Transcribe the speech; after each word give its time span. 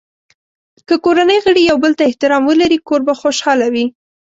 که 0.87 0.95
کورنۍ 1.05 1.39
غړي 1.45 1.61
یو 1.63 1.77
بل 1.83 1.91
ته 1.99 2.03
احترام 2.09 2.43
ولري، 2.45 2.77
کور 2.87 3.01
به 3.07 3.13
خوشحال 3.21 3.59
وي. 3.73 3.85